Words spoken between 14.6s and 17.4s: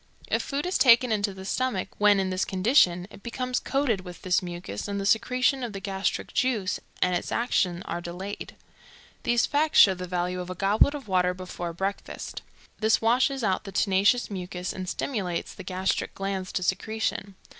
and stimulates the gastric glands to secretion.